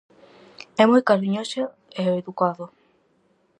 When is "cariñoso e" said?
1.09-2.03